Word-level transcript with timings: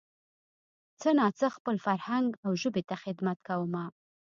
څه 0.99 1.09
نا 1.19 1.27
څه 1.39 1.47
خپل 1.57 1.75
فرهنګ 1.85 2.29
او 2.45 2.51
ژبې 2.61 2.83
ته 2.89 2.95
خدمت 3.03 3.37
کومه 3.47 3.85